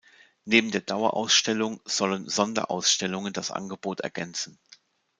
[0.45, 4.57] Neben der Dauerausstellung sollen Sonderausstellungen das Angebot ergänzen.